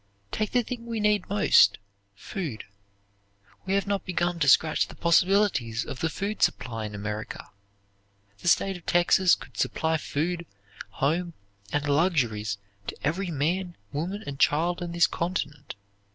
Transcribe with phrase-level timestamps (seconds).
[0.31, 1.77] Take the thing we need most
[2.15, 2.63] food.
[3.67, 7.51] We have not begun to scratch the possibilities of the food supply in America.
[8.39, 10.47] The State of Texas could supply food,
[11.05, 11.35] home,
[11.71, 15.75] and luxuries to every man, woman, and child on this continent.